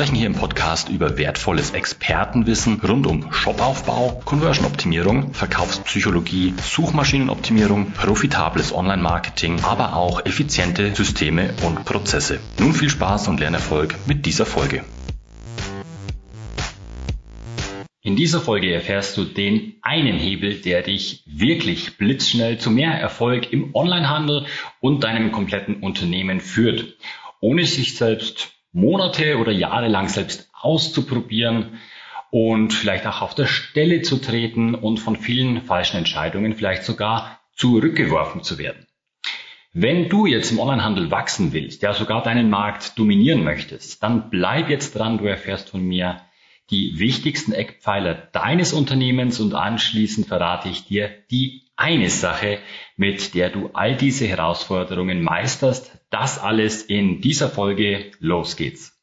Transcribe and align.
sprechen 0.00 0.16
hier 0.16 0.28
im 0.28 0.34
Podcast 0.34 0.88
über 0.88 1.18
wertvolles 1.18 1.72
Expertenwissen 1.72 2.80
rund 2.80 3.06
um 3.06 3.30
Shopaufbau, 3.34 4.22
Conversion-Optimierung, 4.24 5.34
Verkaufspsychologie, 5.34 6.54
Suchmaschinenoptimierung, 6.56 7.90
profitables 7.90 8.74
Online-Marketing, 8.74 9.60
aber 9.62 9.94
auch 9.94 10.24
effiziente 10.24 10.94
Systeme 10.94 11.52
und 11.66 11.84
Prozesse. 11.84 12.40
Nun 12.58 12.72
viel 12.72 12.88
Spaß 12.88 13.28
und 13.28 13.40
Lernerfolg 13.40 13.94
mit 14.06 14.24
dieser 14.24 14.46
Folge. 14.46 14.84
In 18.00 18.16
dieser 18.16 18.40
Folge 18.40 18.72
erfährst 18.72 19.18
du 19.18 19.24
den 19.24 19.74
einen 19.82 20.16
Hebel, 20.16 20.62
der 20.62 20.80
dich 20.80 21.24
wirklich 21.26 21.98
blitzschnell 21.98 22.56
zu 22.56 22.70
mehr 22.70 22.92
Erfolg 22.92 23.52
im 23.52 23.74
Onlinehandel 23.74 24.46
und 24.80 25.04
deinem 25.04 25.30
kompletten 25.30 25.82
Unternehmen 25.82 26.40
führt, 26.40 26.96
ohne 27.40 27.66
sich 27.66 27.96
selbst 27.96 28.59
Monate 28.72 29.38
oder 29.38 29.52
Jahre 29.52 29.88
lang 29.88 30.08
selbst 30.08 30.50
auszuprobieren 30.52 31.80
und 32.30 32.72
vielleicht 32.72 33.06
auch 33.06 33.22
auf 33.22 33.34
der 33.34 33.46
Stelle 33.46 34.02
zu 34.02 34.18
treten 34.18 34.74
und 34.74 34.98
von 34.98 35.16
vielen 35.16 35.62
falschen 35.62 35.96
Entscheidungen 35.96 36.54
vielleicht 36.54 36.84
sogar 36.84 37.40
zurückgeworfen 37.54 38.42
zu 38.42 38.58
werden. 38.58 38.86
Wenn 39.72 40.08
du 40.08 40.26
jetzt 40.26 40.50
im 40.50 40.58
Onlinehandel 40.58 41.10
wachsen 41.10 41.52
willst, 41.52 41.82
ja 41.82 41.92
sogar 41.92 42.22
deinen 42.22 42.50
Markt 42.50 42.98
dominieren 42.98 43.44
möchtest, 43.44 44.02
dann 44.02 44.30
bleib 44.30 44.68
jetzt 44.68 44.96
dran, 44.96 45.18
du 45.18 45.26
erfährst 45.26 45.70
von 45.70 45.82
mir, 45.82 46.22
die 46.70 46.98
wichtigsten 46.98 47.52
Eckpfeiler 47.52 48.14
deines 48.14 48.72
Unternehmens 48.72 49.40
und 49.40 49.54
anschließend 49.54 50.28
verrate 50.28 50.68
ich 50.68 50.84
dir 50.84 51.10
die 51.30 51.62
eine 51.76 52.10
Sache, 52.10 52.58
mit 52.96 53.34
der 53.34 53.50
du 53.50 53.70
all 53.72 53.96
diese 53.96 54.26
Herausforderungen 54.26 55.22
meisterst. 55.22 55.98
Das 56.10 56.38
alles 56.38 56.82
in 56.82 57.20
dieser 57.20 57.48
Folge. 57.48 58.12
Los 58.20 58.56
geht's. 58.56 58.96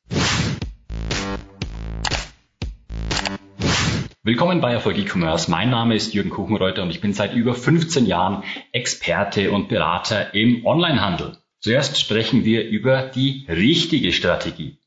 Willkommen 4.23 4.59
bei 4.59 4.73
Erfolg 4.73 4.97
E-Commerce. 4.97 5.49
Mein 5.49 5.69
Name 5.69 5.95
ist 5.95 6.13
Jürgen 6.13 6.29
Kuchenreuter 6.29 6.83
und 6.83 6.89
ich 6.89 7.01
bin 7.01 7.13
seit 7.13 7.33
über 7.33 7.53
15 7.53 8.05
Jahren 8.05 8.43
Experte 8.73 9.51
und 9.51 9.69
Berater 9.69 10.33
im 10.33 10.65
Onlinehandel. 10.65 11.37
Zuerst 11.59 11.99
sprechen 11.99 12.45
wir 12.45 12.67
über 12.67 13.03
die 13.03 13.45
richtige 13.47 14.11
Strategie. 14.11 14.77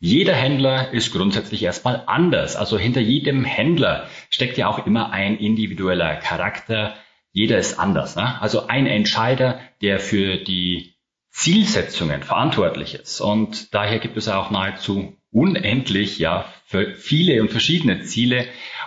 Jeder 0.00 0.34
Händler 0.34 0.92
ist 0.92 1.12
grundsätzlich 1.12 1.64
erstmal 1.64 2.04
anders. 2.06 2.54
Also 2.54 2.78
hinter 2.78 3.00
jedem 3.00 3.44
Händler 3.44 4.08
steckt 4.30 4.56
ja 4.56 4.68
auch 4.68 4.86
immer 4.86 5.10
ein 5.10 5.38
individueller 5.38 6.14
Charakter. 6.16 6.94
Jeder 7.32 7.58
ist 7.58 7.80
anders. 7.80 8.14
Ne? 8.14 8.40
Also 8.40 8.68
ein 8.68 8.86
Entscheider, 8.86 9.60
der 9.82 9.98
für 9.98 10.36
die 10.36 10.94
Zielsetzungen 11.30 12.22
verantwortlich 12.22 12.94
ist. 12.94 13.20
Und 13.20 13.74
daher 13.74 13.98
gibt 13.98 14.16
es 14.16 14.28
auch 14.28 14.50
nahezu 14.52 15.16
unendlich, 15.32 16.18
ja, 16.20 16.46
für 16.64 16.94
viele 16.94 17.42
und 17.42 17.50
verschiedene 17.50 18.02
Ziele. 18.02 18.46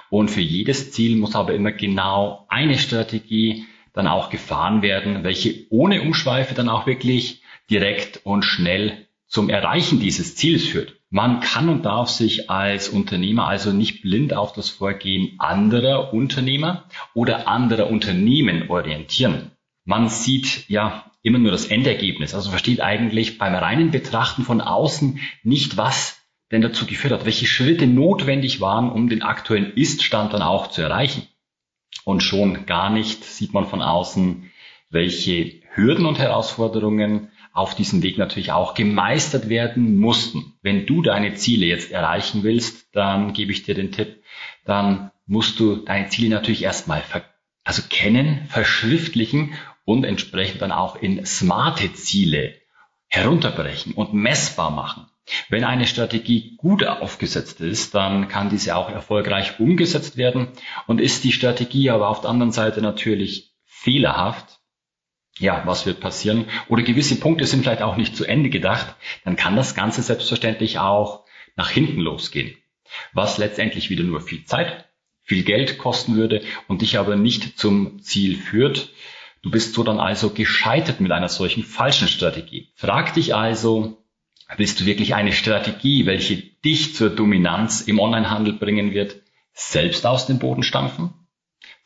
Und 0.09 0.31
für 0.31 0.41
jedes 0.41 0.91
Ziel 0.93 1.17
muss 1.17 1.35
aber 1.35 1.53
immer 1.53 1.73
genau 1.73 2.45
eine 2.47 2.77
Strategie 2.77 3.65
dann 3.91 4.07
auch 4.07 4.29
gefahren 4.29 4.81
werden, 4.81 5.25
welche 5.25 5.65
ohne 5.69 6.01
Umschweife 6.01 6.55
dann 6.55 6.69
auch 6.69 6.87
wirklich 6.87 7.41
direkt 7.69 8.21
und 8.23 8.43
schnell 8.43 9.07
zum 9.27 9.49
Erreichen 9.49 9.99
dieses 9.99 10.37
Ziels 10.37 10.63
führt. 10.63 11.00
Man 11.13 11.41
kann 11.41 11.67
und 11.67 11.83
darf 11.83 12.07
sich 12.07 12.49
als 12.49 12.87
Unternehmer 12.87 13.45
also 13.45 13.73
nicht 13.73 14.01
blind 14.01 14.33
auf 14.33 14.53
das 14.53 14.69
Vorgehen 14.69 15.35
anderer 15.39 16.13
Unternehmer 16.13 16.85
oder 17.13 17.49
anderer 17.49 17.89
Unternehmen 17.89 18.69
orientieren. 18.69 19.51
Man 19.83 20.07
sieht 20.07 20.69
ja 20.69 21.11
immer 21.21 21.37
nur 21.37 21.51
das 21.51 21.65
Endergebnis, 21.65 22.33
also 22.33 22.49
versteht 22.49 22.79
eigentlich 22.79 23.37
beim 23.37 23.53
reinen 23.53 23.91
Betrachten 23.91 24.43
von 24.43 24.61
außen 24.61 25.19
nicht, 25.43 25.75
was 25.75 26.21
denn 26.49 26.61
dazu 26.61 26.85
geführt 26.85 27.11
hat, 27.11 27.25
welche 27.25 27.45
Schritte 27.45 27.87
notwendig 27.87 28.61
waren, 28.61 28.89
um 28.89 29.09
den 29.09 29.21
aktuellen 29.21 29.73
Ist-Stand 29.73 30.31
dann 30.31 30.41
auch 30.41 30.67
zu 30.67 30.81
erreichen. 30.81 31.27
Und 32.05 32.23
schon 32.23 32.65
gar 32.65 32.89
nicht 32.89 33.25
sieht 33.25 33.53
man 33.53 33.65
von 33.65 33.81
außen, 33.81 34.49
welche 34.89 35.61
Hürden 35.73 36.05
und 36.05 36.19
Herausforderungen 36.19 37.30
auf 37.53 37.75
diesem 37.75 38.01
Weg 38.01 38.17
natürlich 38.17 38.51
auch 38.51 38.73
gemeistert 38.73 39.49
werden 39.49 39.97
mussten. 39.99 40.53
Wenn 40.61 40.85
du 40.85 41.01
deine 41.01 41.35
Ziele 41.35 41.65
jetzt 41.65 41.91
erreichen 41.91 42.43
willst, 42.43 42.95
dann 42.95 43.33
gebe 43.33 43.51
ich 43.51 43.63
dir 43.63 43.75
den 43.75 43.91
Tipp, 43.91 44.23
dann 44.65 45.11
musst 45.25 45.59
du 45.59 45.77
deine 45.77 46.07
Ziele 46.09 46.29
natürlich 46.29 46.63
erstmal 46.63 47.03
also 47.63 47.83
kennen, 47.89 48.45
verschriftlichen 48.49 49.53
und 49.85 50.03
entsprechend 50.03 50.61
dann 50.61 50.71
auch 50.71 50.95
in 50.95 51.25
smarte 51.25 51.93
Ziele 51.93 52.55
herunterbrechen 53.07 53.93
und 53.93 54.13
messbar 54.13 54.71
machen. 54.71 55.07
Wenn 55.49 55.63
eine 55.63 55.85
Strategie 55.85 56.55
gut 56.57 56.85
aufgesetzt 56.85 57.61
ist, 57.61 57.93
dann 57.93 58.27
kann 58.27 58.49
diese 58.49 58.75
auch 58.75 58.89
erfolgreich 58.89 59.59
umgesetzt 59.59 60.17
werden. 60.17 60.49
Und 60.87 60.99
ist 60.99 61.23
die 61.23 61.31
Strategie 61.31 61.89
aber 61.89 62.09
auf 62.09 62.21
der 62.21 62.29
anderen 62.29 62.51
Seite 62.51 62.81
natürlich 62.81 63.53
fehlerhaft, 63.65 64.60
ja, 65.41 65.63
was 65.65 65.85
wird 65.85 65.99
passieren? 65.99 66.45
Oder 66.67 66.83
gewisse 66.83 67.19
Punkte 67.19 67.45
sind 67.45 67.63
vielleicht 67.63 67.81
auch 67.81 67.97
nicht 67.97 68.15
zu 68.15 68.25
Ende 68.25 68.49
gedacht, 68.49 68.95
dann 69.25 69.35
kann 69.35 69.55
das 69.55 69.75
Ganze 69.75 70.01
selbstverständlich 70.01 70.79
auch 70.79 71.25
nach 71.55 71.69
hinten 71.69 71.99
losgehen. 71.99 72.55
Was 73.13 73.37
letztendlich 73.37 73.89
wieder 73.89 74.03
nur 74.03 74.21
viel 74.21 74.45
Zeit, 74.45 74.85
viel 75.23 75.43
Geld 75.43 75.77
kosten 75.77 76.15
würde 76.15 76.41
und 76.67 76.81
dich 76.81 76.97
aber 76.97 77.15
nicht 77.15 77.57
zum 77.57 78.01
Ziel 78.01 78.35
führt. 78.37 78.89
Du 79.41 79.49
bist 79.49 79.73
so 79.73 79.83
dann 79.83 79.99
also 79.99 80.29
gescheitert 80.29 81.01
mit 81.01 81.11
einer 81.11 81.29
solchen 81.29 81.63
falschen 81.63 82.07
Strategie. 82.07 82.69
Frag 82.75 83.13
dich 83.13 83.33
also, 83.33 83.97
willst 84.57 84.79
du 84.79 84.85
wirklich 84.85 85.15
eine 85.15 85.33
Strategie, 85.33 86.05
welche 86.05 86.37
dich 86.37 86.95
zur 86.95 87.09
Dominanz 87.09 87.81
im 87.81 87.99
Onlinehandel 87.99 88.53
bringen 88.53 88.93
wird, 88.93 89.15
selbst 89.53 90.05
aus 90.05 90.27
dem 90.27 90.39
Boden 90.39 90.63
stampfen? 90.63 91.13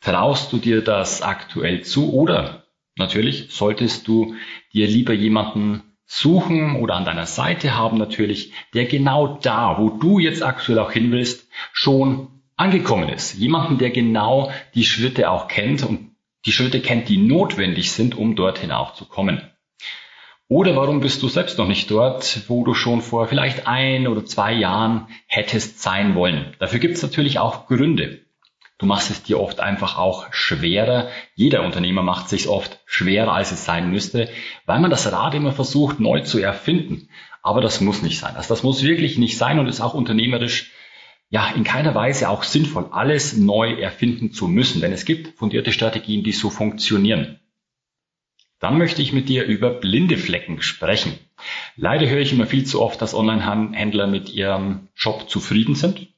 Traust 0.00 0.52
du 0.52 0.58
dir 0.58 0.82
das 0.82 1.22
aktuell 1.22 1.82
zu 1.82 2.12
oder 2.12 2.65
Natürlich 2.96 3.48
solltest 3.50 4.08
du 4.08 4.34
dir 4.72 4.86
lieber 4.86 5.12
jemanden 5.12 5.82
suchen 6.06 6.76
oder 6.76 6.94
an 6.94 7.04
deiner 7.04 7.26
Seite 7.26 7.76
haben 7.76 7.98
natürlich, 7.98 8.52
der 8.74 8.86
genau 8.86 9.38
da, 9.42 9.76
wo 9.78 9.90
du 9.90 10.18
jetzt 10.18 10.42
aktuell 10.42 10.78
auch 10.78 10.92
hin 10.92 11.12
willst, 11.12 11.48
schon 11.72 12.28
angekommen 12.56 13.08
ist. 13.08 13.34
Jemanden, 13.34 13.78
der 13.78 13.90
genau 13.90 14.50
die 14.74 14.84
Schritte 14.84 15.30
auch 15.30 15.48
kennt 15.48 15.82
und 15.84 16.16
die 16.46 16.52
Schritte 16.52 16.80
kennt, 16.80 17.08
die 17.08 17.18
notwendig 17.18 17.92
sind, 17.92 18.16
um 18.16 18.36
dorthin 18.36 18.70
auch 18.70 18.94
zu 18.94 19.04
kommen. 19.04 19.42
Oder 20.48 20.76
warum 20.76 21.00
bist 21.00 21.22
du 21.22 21.28
selbst 21.28 21.58
noch 21.58 21.66
nicht 21.66 21.90
dort, 21.90 22.48
wo 22.48 22.64
du 22.64 22.72
schon 22.72 23.02
vor 23.02 23.26
vielleicht 23.26 23.66
ein 23.66 24.06
oder 24.06 24.24
zwei 24.24 24.52
Jahren 24.52 25.08
hättest 25.26 25.82
sein 25.82 26.14
wollen? 26.14 26.54
Dafür 26.60 26.78
gibt 26.78 26.94
es 26.94 27.02
natürlich 27.02 27.40
auch 27.40 27.66
Gründe. 27.66 28.25
Du 28.78 28.84
machst 28.84 29.10
es 29.10 29.22
dir 29.22 29.40
oft 29.40 29.60
einfach 29.60 29.96
auch 29.96 30.26
schwerer. 30.32 31.08
Jeder 31.34 31.64
Unternehmer 31.64 32.02
macht 32.02 32.24
es 32.24 32.30
sich 32.30 32.48
oft 32.48 32.78
schwerer, 32.84 33.32
als 33.32 33.50
es 33.50 33.64
sein 33.64 33.90
müsste, 33.90 34.28
weil 34.66 34.80
man 34.80 34.90
das 34.90 35.10
Rad 35.10 35.34
immer 35.34 35.52
versucht, 35.52 35.98
neu 35.98 36.20
zu 36.20 36.38
erfinden. 36.38 37.08
Aber 37.42 37.62
das 37.62 37.80
muss 37.80 38.02
nicht 38.02 38.18
sein. 38.18 38.36
Also 38.36 38.50
das 38.50 38.62
muss 38.62 38.82
wirklich 38.82 39.16
nicht 39.16 39.38
sein 39.38 39.58
und 39.58 39.66
ist 39.66 39.80
auch 39.80 39.94
unternehmerisch 39.94 40.72
ja 41.30 41.48
in 41.48 41.64
keiner 41.64 41.94
Weise 41.94 42.28
auch 42.28 42.42
sinnvoll, 42.42 42.88
alles 42.90 43.36
neu 43.36 43.72
erfinden 43.80 44.32
zu 44.32 44.46
müssen, 44.46 44.80
denn 44.80 44.92
es 44.92 45.04
gibt 45.04 45.38
fundierte 45.38 45.72
Strategien, 45.72 46.22
die 46.22 46.32
so 46.32 46.50
funktionieren. 46.50 47.40
Dann 48.60 48.78
möchte 48.78 49.02
ich 49.02 49.12
mit 49.12 49.28
dir 49.28 49.44
über 49.44 49.70
blinde 49.70 50.18
Flecken 50.18 50.60
sprechen. 50.62 51.18
Leider 51.76 52.08
höre 52.08 52.20
ich 52.20 52.32
immer 52.32 52.46
viel 52.46 52.64
zu 52.64 52.82
oft, 52.82 53.00
dass 53.00 53.14
Online-Händler 53.14 54.06
mit 54.06 54.30
ihrem 54.30 54.88
Shop 54.94 55.28
zufrieden 55.28 55.74
sind 55.74 56.08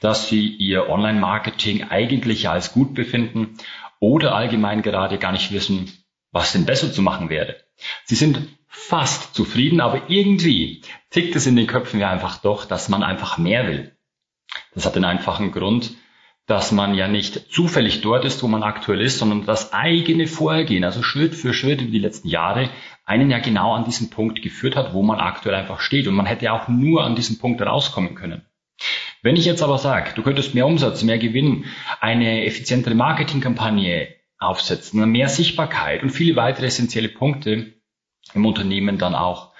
dass 0.00 0.28
sie 0.28 0.46
ihr 0.46 0.88
Online-Marketing 0.88 1.84
eigentlich 1.90 2.48
als 2.48 2.72
gut 2.72 2.94
befinden 2.94 3.56
oder 3.98 4.34
allgemein 4.34 4.82
gerade 4.82 5.18
gar 5.18 5.32
nicht 5.32 5.52
wissen, 5.52 5.92
was 6.32 6.52
denn 6.52 6.66
besser 6.66 6.92
zu 6.92 7.02
machen 7.02 7.28
wäre. 7.28 7.56
Sie 8.04 8.14
sind 8.14 8.48
fast 8.66 9.34
zufrieden, 9.34 9.80
aber 9.80 10.08
irgendwie 10.08 10.82
tickt 11.10 11.34
es 11.36 11.46
in 11.46 11.56
den 11.56 11.66
Köpfen 11.66 12.00
ja 12.00 12.10
einfach 12.10 12.38
doch, 12.38 12.64
dass 12.64 12.88
man 12.88 13.02
einfach 13.02 13.38
mehr 13.38 13.66
will. 13.66 13.96
Das 14.74 14.86
hat 14.86 14.96
den 14.96 15.04
einfachen 15.04 15.52
Grund, 15.52 15.92
dass 16.46 16.72
man 16.72 16.94
ja 16.94 17.06
nicht 17.06 17.52
zufällig 17.52 18.00
dort 18.00 18.24
ist, 18.24 18.42
wo 18.42 18.48
man 18.48 18.64
aktuell 18.64 19.00
ist, 19.00 19.18
sondern 19.18 19.46
das 19.46 19.72
eigene 19.72 20.26
Vorgehen, 20.26 20.82
also 20.82 21.02
Schritt 21.02 21.34
für 21.34 21.54
Schritt 21.54 21.80
über 21.80 21.92
die 21.92 21.98
letzten 21.98 22.28
Jahre, 22.28 22.70
einen 23.04 23.30
ja 23.30 23.38
genau 23.38 23.74
an 23.74 23.84
diesen 23.84 24.10
Punkt 24.10 24.42
geführt 24.42 24.76
hat, 24.76 24.92
wo 24.92 25.02
man 25.02 25.20
aktuell 25.20 25.54
einfach 25.54 25.80
steht. 25.80 26.08
Und 26.08 26.14
man 26.14 26.26
hätte 26.26 26.46
ja 26.46 26.52
auch 26.52 26.68
nur 26.68 27.04
an 27.04 27.14
diesem 27.14 27.38
Punkt 27.38 27.62
rauskommen 27.62 28.14
können. 28.14 28.44
Wenn 29.22 29.36
ich 29.36 29.44
jetzt 29.44 29.62
aber 29.62 29.78
sage, 29.78 30.12
du 30.14 30.22
könntest 30.22 30.54
mehr 30.54 30.66
Umsatz, 30.66 31.02
mehr 31.02 31.18
Gewinn, 31.18 31.66
eine 32.00 32.44
effizientere 32.44 32.94
Marketingkampagne 32.94 34.08
aufsetzen, 34.38 35.10
mehr 35.10 35.28
Sichtbarkeit 35.28 36.02
und 36.02 36.10
viele 36.10 36.36
weitere 36.36 36.66
essentielle 36.66 37.10
Punkte 37.10 37.74
im 38.32 38.46
Unternehmen 38.46 38.96
dann 38.96 39.14
auch 39.14 39.52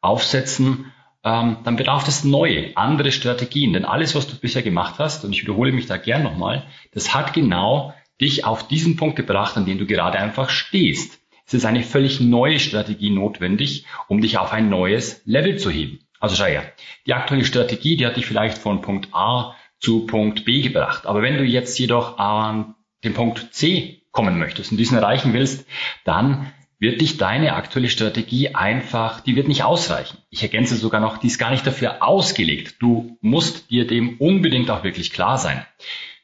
aufsetzen, 0.00 0.92
ähm, 1.24 1.58
dann 1.64 1.76
bedarf 1.76 2.06
es 2.08 2.24
neue, 2.24 2.76
andere 2.76 3.12
Strategien. 3.12 3.72
Denn 3.72 3.84
alles, 3.84 4.14
was 4.14 4.26
du 4.26 4.36
bisher 4.36 4.62
gemacht 4.62 4.94
hast, 4.98 5.24
und 5.24 5.32
ich 5.32 5.42
wiederhole 5.42 5.72
mich 5.72 5.86
da 5.86 5.96
gern 5.96 6.22
nochmal, 6.22 6.66
das 6.92 7.14
hat 7.14 7.32
genau 7.32 7.92
dich 8.20 8.44
auf 8.44 8.68
diesen 8.68 8.96
Punkt 8.96 9.16
gebracht, 9.16 9.56
an 9.56 9.66
dem 9.66 9.78
du 9.78 9.86
gerade 9.86 10.18
einfach 10.18 10.50
stehst. 10.50 11.18
Es 11.46 11.54
ist 11.54 11.64
eine 11.64 11.82
völlig 11.82 12.20
neue 12.20 12.60
Strategie 12.60 13.10
notwendig, 13.10 13.84
um 14.06 14.20
dich 14.20 14.38
auf 14.38 14.52
ein 14.52 14.70
neues 14.70 15.22
Level 15.24 15.58
zu 15.58 15.70
heben. 15.70 15.98
Also 16.20 16.36
schau 16.36 16.44
her, 16.44 16.72
die 17.06 17.14
aktuelle 17.14 17.44
Strategie, 17.44 17.96
die 17.96 18.06
hat 18.06 18.16
dich 18.16 18.26
vielleicht 18.26 18.58
von 18.58 18.82
Punkt 18.82 19.08
A 19.12 19.56
zu 19.78 20.06
Punkt 20.06 20.44
B 20.44 20.60
gebracht. 20.60 21.06
Aber 21.06 21.22
wenn 21.22 21.38
du 21.38 21.44
jetzt 21.44 21.78
jedoch 21.78 22.18
an 22.18 22.74
den 23.02 23.14
Punkt 23.14 23.52
C 23.52 24.02
kommen 24.12 24.38
möchtest 24.38 24.70
und 24.70 24.76
diesen 24.76 24.98
erreichen 24.98 25.32
willst, 25.32 25.66
dann 26.04 26.52
wird 26.78 27.00
dich 27.00 27.18
deine 27.18 27.54
aktuelle 27.54 27.90
Strategie 27.90 28.54
einfach, 28.54 29.20
die 29.20 29.36
wird 29.36 29.48
nicht 29.48 29.64
ausreichen. 29.64 30.18
Ich 30.30 30.42
ergänze 30.42 30.76
sogar 30.76 31.00
noch, 31.00 31.18
die 31.18 31.26
ist 31.26 31.38
gar 31.38 31.50
nicht 31.50 31.66
dafür 31.66 32.02
ausgelegt. 32.02 32.76
Du 32.80 33.18
musst 33.20 33.70
dir 33.70 33.86
dem 33.86 34.16
unbedingt 34.18 34.70
auch 34.70 34.82
wirklich 34.82 35.12
klar 35.12 35.36
sein. 35.36 35.64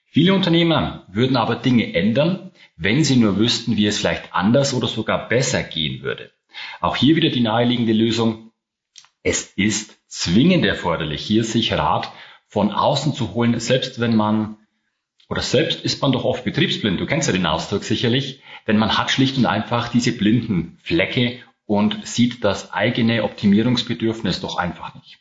Viele 0.07 0.33
Unternehmer 0.33 1.05
würden 1.09 1.37
aber 1.37 1.57
Dinge 1.57 1.95
ändern, 1.95 2.53
wenn 2.77 3.05
sie 3.05 3.17
nur 3.17 3.39
wüssten, 3.39 3.77
wie 3.77 3.87
es 3.87 3.99
vielleicht 3.99 4.35
anders 4.35 4.73
oder 4.73 4.89
sogar 4.89 5.29
besser 5.29 5.63
gehen 5.63 6.03
würde. 6.03 6.33
Auch 6.81 6.97
hier 6.97 7.17
wieder 7.17 7.29
die 7.29 7.41
naheliegende 7.41 7.93
Lösung. 7.93 8.46
Es 9.29 9.55
ist 9.57 9.99
zwingend 10.07 10.65
erforderlich, 10.65 11.21
hier 11.21 11.43
sich 11.43 11.73
Rat 11.73 12.13
von 12.47 12.71
außen 12.71 13.13
zu 13.13 13.35
holen, 13.35 13.59
selbst 13.59 13.99
wenn 13.99 14.15
man 14.15 14.59
oder 15.29 15.43
selbst 15.43 15.85
ist 15.85 16.01
man 16.01 16.13
doch 16.13 16.23
oft 16.23 16.45
betriebsblind. 16.45 17.01
Du 17.01 17.07
kennst 17.07 17.27
ja 17.27 17.33
den 17.33 17.45
Ausdruck 17.45 17.83
sicherlich, 17.83 18.41
denn 18.69 18.79
man 18.79 18.97
hat 18.97 19.11
schlicht 19.11 19.37
und 19.37 19.45
einfach 19.45 19.89
diese 19.89 20.13
blinden 20.13 20.79
Flecke 20.81 21.41
und 21.65 22.07
sieht 22.07 22.45
das 22.45 22.73
eigene 22.73 23.25
Optimierungsbedürfnis 23.25 24.41
doch 24.41 24.59
einfach 24.59 24.95
nicht. 24.95 25.19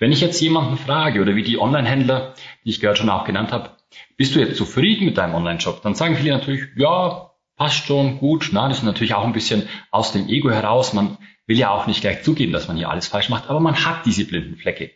Wenn 0.00 0.10
ich 0.10 0.20
jetzt 0.20 0.40
jemanden 0.40 0.76
frage 0.76 1.22
oder 1.22 1.36
wie 1.36 1.44
die 1.44 1.60
Online-Händler, 1.60 2.34
die 2.64 2.70
ich 2.70 2.80
gerade 2.80 2.96
schon 2.96 3.08
auch 3.08 3.24
genannt 3.24 3.52
habe, 3.52 3.76
bist 4.16 4.34
du 4.34 4.40
jetzt 4.40 4.56
zufrieden 4.56 5.04
mit 5.04 5.16
deinem 5.16 5.36
Online-Shop? 5.36 5.80
Dann 5.82 5.94
sagen 5.94 6.16
viele 6.16 6.32
natürlich, 6.32 6.64
ja, 6.74 7.27
passt 7.58 7.86
schon, 7.86 8.18
gut. 8.18 8.50
Na, 8.52 8.68
das 8.68 8.78
ist 8.78 8.84
natürlich 8.84 9.14
auch 9.14 9.24
ein 9.24 9.32
bisschen 9.32 9.68
aus 9.90 10.12
dem 10.12 10.28
Ego 10.28 10.50
heraus. 10.50 10.94
Man 10.94 11.18
will 11.46 11.58
ja 11.58 11.70
auch 11.70 11.86
nicht 11.86 12.00
gleich 12.00 12.22
zugeben, 12.22 12.52
dass 12.52 12.68
man 12.68 12.76
hier 12.76 12.88
alles 12.88 13.08
falsch 13.08 13.28
macht, 13.28 13.50
aber 13.50 13.60
man 13.60 13.84
hat 13.84 14.06
diese 14.06 14.24
blinden 14.24 14.56
Flecke. 14.56 14.92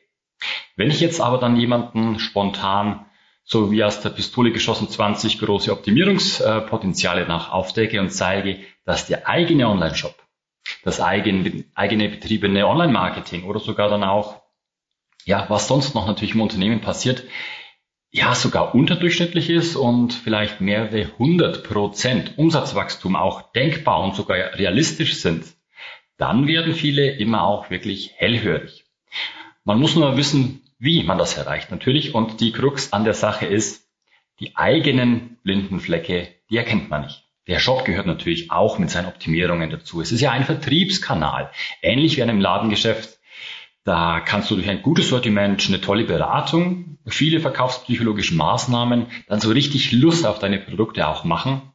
Wenn 0.77 0.91
ich 0.91 1.01
jetzt 1.01 1.21
aber 1.21 1.39
dann 1.39 1.57
jemanden 1.57 2.19
spontan 2.19 3.07
so 3.45 3.73
wie 3.73 3.83
aus 3.83 4.01
der 4.01 4.11
Pistole 4.11 4.53
geschossen 4.53 4.89
20 4.89 5.39
große 5.39 5.73
Optimierungspotenziale 5.73 7.27
nach 7.27 7.51
aufdecke 7.51 8.01
und 8.01 8.11
zeige, 8.11 8.61
dass 8.85 9.07
der 9.07 9.29
eigene 9.29 9.69
Online-Shop, 9.69 10.15
das 10.85 11.01
eigene, 11.01 11.65
eigene 11.75 12.09
betriebene 12.09 12.67
Online-Marketing 12.67 13.45
oder 13.45 13.59
sogar 13.59 13.89
dann 13.89 14.05
auch, 14.05 14.43
ja, 15.25 15.47
was 15.49 15.69
sonst 15.69 15.95
noch 15.95 16.07
natürlich 16.07 16.35
im 16.35 16.41
Unternehmen 16.41 16.81
passiert, 16.81 17.25
ja, 18.13 18.35
sogar 18.35 18.75
unterdurchschnittlich 18.75 19.49
ist 19.49 19.75
und 19.75 20.13
vielleicht 20.13 20.61
mehrere 20.61 21.11
hundert 21.19 21.65
Prozent 21.65 22.37
Umsatzwachstum 22.37 23.17
auch 23.17 23.53
denkbar 23.53 24.01
und 24.05 24.15
sogar 24.15 24.37
realistisch 24.59 25.15
sind, 25.15 25.47
dann 26.19 26.47
werden 26.47 26.75
viele 26.75 27.11
immer 27.13 27.43
auch 27.45 27.71
wirklich 27.71 28.13
hellhörig. 28.17 28.85
Man 29.65 29.81
muss 29.81 29.97
nur 29.97 30.17
wissen, 30.19 30.61
wie 30.79 31.03
man 31.05 31.17
das 31.17 31.39
erreicht 31.39 31.71
natürlich. 31.71 32.15
Und 32.15 32.41
die 32.41 32.53
Krux 32.53 32.93
an 32.93 33.05
der 33.05 33.15
Sache 33.15 33.47
ist, 33.47 33.89
die 34.41 34.57
eigenen 34.57 35.39
blinden 35.43 35.81
Flecke, 35.81 36.29
die 36.51 36.59
erkennt 36.59 36.91
man 36.91 37.03
nicht. 37.03 37.25
Der 37.47 37.61
Shop 37.61 37.85
gehört 37.85 38.07
natürlich 38.07 38.51
auch 38.51 38.79
mit 38.79 38.91
seinen 38.91 39.07
Optimierungen 39.07 39.71
dazu. 39.71 40.01
Es 40.01 40.13
ist 40.13 40.21
ja 40.21 40.33
ein 40.33 40.45
Vertriebskanal, 40.45 41.51
ähnlich 41.81 42.17
wie 42.17 42.23
einem 42.23 42.41
Ladengeschäft. 42.41 43.19
Da 43.85 44.21
kannst 44.21 44.51
du 44.51 44.55
durch 44.55 44.69
ein 44.69 44.83
gutes 44.83 45.09
Sortiment, 45.09 45.67
eine 45.67 45.81
tolle 45.81 46.05
Beratung, 46.05 46.99
viele 47.07 47.41
verkaufspsychologische 47.41 48.35
Maßnahmen, 48.35 49.07
dann 49.27 49.41
so 49.41 49.51
richtig 49.51 49.93
Lust 49.93 50.25
auf 50.25 50.39
deine 50.39 50.59
Produkte 50.59 51.09
auch 51.09 51.25
machen 51.25 51.73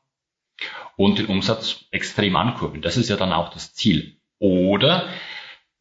und 0.96 1.20
den 1.20 1.26
Umsatz 1.26 1.86
extrem 1.92 2.36
ankurbeln. 2.36 2.82
Das 2.82 2.98
ist 2.98 3.10
ja 3.10 3.18
dann 3.18 3.34
auch 3.34 3.50
das 3.50 3.74
Ziel. 3.74 4.18
Oder 4.40 5.08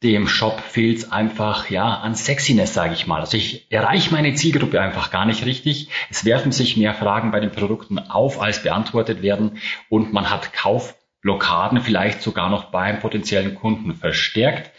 dem 0.03 0.27
Shop 0.27 0.59
fehlt 0.59 0.99
es 0.99 1.11
einfach 1.11 1.69
ja 1.69 1.95
an 1.95 2.13
Sexiness, 2.13 2.73
sage 2.73 2.93
ich 2.93 3.07
mal. 3.07 3.21
Also 3.21 3.37
ich 3.37 3.71
erreiche 3.71 4.11
meine 4.11 4.35
Zielgruppe 4.35 4.79
einfach 4.79 5.09
gar 5.09 5.25
nicht 5.25 5.45
richtig. 5.45 5.89
Es 6.09 6.23
werfen 6.23 6.51
sich 6.51 6.77
mehr 6.77 6.93
Fragen 6.93 7.31
bei 7.31 7.39
den 7.39 7.51
Produkten 7.51 7.97
auf, 7.97 8.39
als 8.39 8.61
beantwortet 8.61 9.23
werden 9.23 9.57
und 9.89 10.13
man 10.13 10.29
hat 10.29 10.53
Kaufblockaden 10.53 11.81
vielleicht 11.81 12.21
sogar 12.21 12.49
noch 12.49 12.65
beim 12.65 12.99
potenziellen 12.99 13.55
Kunden 13.55 13.95
verstärkt. 13.95 14.71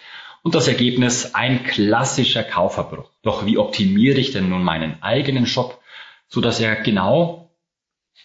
Und 0.48 0.54
das 0.54 0.66
Ergebnis 0.66 1.34
ein 1.34 1.62
klassischer 1.62 2.42
Kaufverbruch. 2.42 3.10
Doch 3.22 3.44
wie 3.44 3.58
optimiere 3.58 4.18
ich 4.18 4.30
denn 4.30 4.48
nun 4.48 4.64
meinen 4.64 5.02
eigenen 5.02 5.44
Shop, 5.44 5.78
so 6.26 6.40
dass 6.40 6.58
er 6.58 6.76
genau 6.76 7.50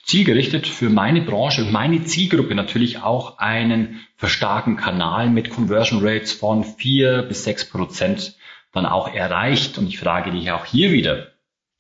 zielgerichtet 0.05 0.65
für 0.65 0.89
meine 0.89 1.19
Branche 1.19 1.65
und 1.65 1.73
meine 1.73 2.05
Zielgruppe 2.05 2.55
natürlich 2.55 3.01
auch 3.01 3.39
einen 3.39 3.99
verstarken 4.15 4.77
Kanal 4.77 5.29
mit 5.29 5.49
Conversion 5.49 5.99
Rates 6.01 6.31
von 6.31 6.63
vier 6.63 7.23
bis 7.23 7.43
sechs 7.43 7.69
Prozent 7.69 8.37
dann 8.71 8.85
auch 8.85 9.13
erreicht. 9.13 9.77
Und 9.77 9.89
ich 9.89 9.99
frage 9.99 10.31
dich 10.31 10.49
auch 10.49 10.63
hier 10.63 10.93
wieder, 10.93 11.33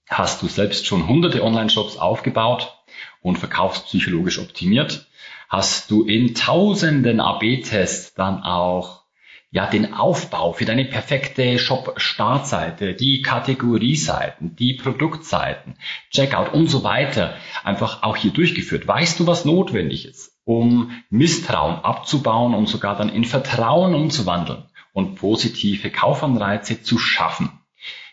hast 0.09 0.41
du 0.41 0.47
selbst 0.47 0.85
schon 0.85 1.07
hunderte 1.07 1.41
Online-Shops 1.41 1.95
aufgebaut 1.95 2.83
und 3.21 3.37
verkaufspsychologisch 3.37 4.39
optimiert? 4.39 5.07
Hast 5.47 5.89
du 5.89 6.03
in 6.03 6.35
tausenden 6.35 7.21
AB-Tests 7.21 8.13
dann 8.15 8.43
auch 8.43 9.02
ja, 9.53 9.67
den 9.67 9.93
Aufbau 9.93 10.51
für 10.51 10.65
deine 10.65 10.83
perfekte 10.83 11.59
Shop-Startseite, 11.59 12.95
die 12.95 13.21
Kategorieseiten, 13.21 14.55
die 14.55 14.73
Produktseiten, 14.73 15.75
Checkout 16.09 16.53
und 16.53 16.67
so 16.71 16.83
weiter 16.83 17.35
einfach 17.63 18.01
auch 18.01 18.17
hier 18.17 18.31
durchgeführt. 18.31 18.87
Weißt 18.87 19.19
du, 19.19 19.27
was 19.27 19.45
notwendig 19.45 20.07
ist, 20.07 20.35
um 20.43 20.91
Misstrauen 21.11 21.75
abzubauen 21.75 22.55
und 22.55 22.67
sogar 22.67 22.97
dann 22.97 23.09
in 23.09 23.25
Vertrauen 23.25 23.93
umzuwandeln 23.93 24.63
und 24.91 25.15
positive 25.15 25.91
Kaufanreize 25.91 26.81
zu 26.81 26.97
schaffen? 26.97 27.51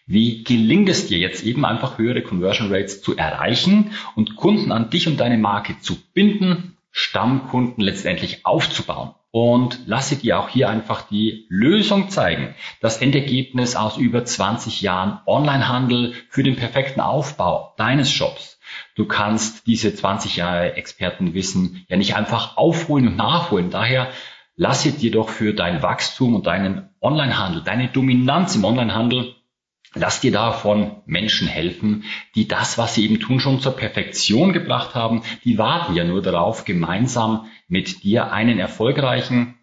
Wie 0.07 0.45
gelingt 0.45 0.91
es 0.91 1.07
dir 1.07 1.17
jetzt 1.17 1.43
eben 1.43 1.65
einfach 1.65 1.97
höhere 1.97 2.21
Conversion 2.21 2.71
Rates 2.71 3.01
zu 3.01 3.17
erreichen 3.17 3.93
und 4.15 4.37
Kunden 4.37 4.73
an 4.73 4.91
dich 4.91 5.09
und 5.09 5.19
deine 5.19 5.39
Marke 5.39 5.81
zu 5.81 5.97
binden, 6.13 6.77
Stammkunden 6.91 7.83
letztendlich 7.83 8.45
aufzubauen? 8.45 9.15
Und 9.33 9.87
lasse 9.87 10.17
dir 10.17 10.41
auch 10.41 10.49
hier 10.49 10.69
einfach 10.69 11.03
die 11.03 11.47
Lösung 11.49 12.11
zeigen. 12.11 12.55
Das 12.81 12.99
Endergebnis 12.99 13.77
aus 13.77 13.97
über 13.97 14.25
20 14.25 14.81
Jahren 14.81 15.21
Onlinehandel 15.27 16.15
für 16.29 16.43
den 16.43 16.57
perfekten 16.57 17.01
Aufbau 17.01 17.75
deines 17.77 18.11
Shops. 18.11 18.59
Du 18.97 19.07
kannst 19.07 19.67
diese 19.67 19.95
20 19.95 20.37
Jahre 20.37 20.75
Expertenwissen 20.75 21.85
ja 21.89 21.97
nicht 21.97 22.17
einfach 22.17 22.57
aufholen 22.57 23.09
und 23.09 23.17
nachholen. 23.17 23.71
Daher 23.71 24.09
lasse 24.57 24.93
dir 24.93 25.11
doch 25.11 25.29
für 25.29 25.55
dein 25.55 25.83
Wachstum 25.83 26.35
und 26.35 26.47
deinen 26.47 26.91
Onlinehandel, 27.01 27.63
deine 27.63 27.89
Dominanz 27.89 28.55
im 28.57 28.65
Onlinehandel 28.65 29.35
Lass 29.95 30.21
dir 30.21 30.31
da 30.31 30.53
von 30.53 31.03
Menschen 31.07 31.49
helfen, 31.49 32.05
die 32.37 32.47
das, 32.47 32.79
was 32.79 32.95
sie 32.95 33.05
eben 33.05 33.19
tun, 33.19 33.41
schon 33.41 33.61
zur 33.61 33.77
Perfektion 33.77 34.53
gebracht 34.53 34.95
haben. 34.95 35.23
Die 35.45 35.59
warten 35.59 35.97
ja 35.97 36.05
nur 36.05 36.23
darauf, 36.23 36.65
gemeinsam 36.65 37.47
mit 37.67 38.05
dir 38.05 38.33
einen 38.33 38.61
erfolgreichen, 38.61 39.59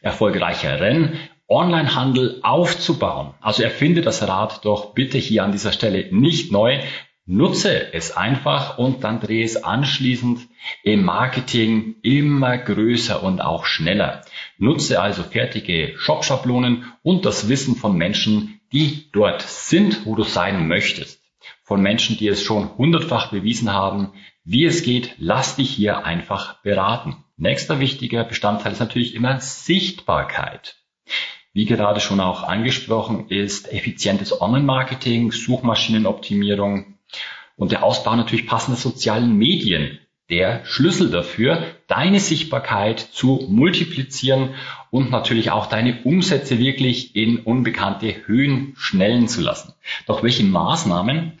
erfolgreicheren 0.00 1.18
Onlinehandel 1.48 2.38
aufzubauen. 2.42 3.34
Also 3.40 3.64
erfinde 3.64 4.02
das 4.02 4.26
Rad 4.26 4.64
doch 4.64 4.94
bitte 4.94 5.18
hier 5.18 5.42
an 5.42 5.52
dieser 5.52 5.72
Stelle 5.72 6.08
nicht 6.12 6.52
neu. 6.52 6.78
Nutze 7.26 7.92
es 7.92 8.16
einfach 8.16 8.78
und 8.78 9.04
dann 9.04 9.20
drehe 9.20 9.44
es 9.44 9.62
anschließend 9.62 10.48
im 10.82 11.04
Marketing 11.04 11.96
immer 12.02 12.56
größer 12.56 13.22
und 13.22 13.40
auch 13.40 13.64
schneller. 13.64 14.22
Nutze 14.58 15.00
also 15.00 15.22
fertige 15.22 15.94
Shop-Schablonen 15.96 16.84
und 17.02 17.24
das 17.24 17.48
Wissen 17.48 17.76
von 17.76 17.96
Menschen, 17.96 18.60
die 18.72 19.10
dort 19.12 19.42
sind, 19.42 20.06
wo 20.06 20.14
du 20.14 20.24
sein 20.24 20.66
möchtest. 20.68 21.20
Von 21.62 21.82
Menschen, 21.82 22.16
die 22.16 22.28
es 22.28 22.42
schon 22.42 22.76
hundertfach 22.76 23.30
bewiesen 23.30 23.72
haben, 23.72 24.12
wie 24.44 24.64
es 24.64 24.82
geht, 24.82 25.14
lass 25.18 25.56
dich 25.56 25.70
hier 25.70 26.04
einfach 26.04 26.62
beraten. 26.62 27.24
Nächster 27.36 27.80
wichtiger 27.80 28.24
Bestandteil 28.24 28.72
ist 28.72 28.80
natürlich 28.80 29.14
immer 29.14 29.40
Sichtbarkeit. 29.40 30.76
Wie 31.52 31.66
gerade 31.66 32.00
schon 32.00 32.20
auch 32.20 32.44
angesprochen, 32.44 33.28
ist 33.28 33.70
effizientes 33.72 34.40
Online-Marketing, 34.40 35.32
Suchmaschinenoptimierung 35.32 36.98
Und 37.56 37.72
der 37.72 37.84
Ausbau 37.84 38.16
natürlich 38.16 38.46
passender 38.46 38.80
sozialen 38.80 39.36
Medien, 39.36 39.98
der 40.30 40.64
Schlüssel 40.64 41.10
dafür, 41.10 41.64
deine 41.88 42.20
Sichtbarkeit 42.20 43.00
zu 43.00 43.46
multiplizieren 43.48 44.54
und 44.90 45.10
natürlich 45.10 45.50
auch 45.50 45.66
deine 45.66 46.02
Umsätze 46.04 46.58
wirklich 46.58 47.14
in 47.16 47.38
unbekannte 47.38 48.26
Höhen 48.26 48.74
schnellen 48.76 49.28
zu 49.28 49.40
lassen. 49.40 49.74
Doch 50.06 50.22
welche 50.22 50.44
Maßnahmen 50.44 51.38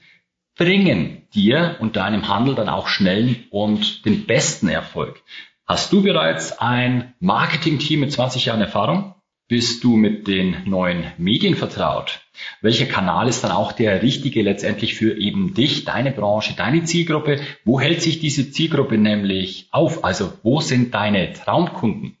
bringen 0.56 1.26
dir 1.34 1.76
und 1.80 1.96
deinem 1.96 2.28
Handel 2.28 2.54
dann 2.54 2.68
auch 2.68 2.88
schnellen 2.88 3.44
und 3.50 4.04
den 4.04 4.26
besten 4.26 4.68
Erfolg? 4.68 5.22
Hast 5.66 5.92
du 5.92 6.02
bereits 6.02 6.58
ein 6.58 7.14
Marketing-Team 7.20 8.00
mit 8.00 8.12
20 8.12 8.46
Jahren 8.46 8.60
Erfahrung? 8.60 9.14
Bist 9.52 9.84
du 9.84 9.98
mit 9.98 10.28
den 10.28 10.62
neuen 10.64 11.12
Medien 11.18 11.56
vertraut? 11.56 12.22
Welcher 12.62 12.86
Kanal 12.86 13.28
ist 13.28 13.44
dann 13.44 13.50
auch 13.50 13.72
der 13.72 14.00
richtige 14.00 14.40
letztendlich 14.40 14.94
für 14.94 15.14
eben 15.18 15.52
dich, 15.52 15.84
deine 15.84 16.10
Branche, 16.10 16.54
deine 16.56 16.84
Zielgruppe? 16.84 17.38
Wo 17.62 17.78
hält 17.78 18.00
sich 18.00 18.18
diese 18.18 18.50
Zielgruppe 18.50 18.96
nämlich 18.96 19.68
auf? 19.70 20.04
Also 20.04 20.32
wo 20.42 20.62
sind 20.62 20.94
deine 20.94 21.34
Traumkunden? 21.34 22.16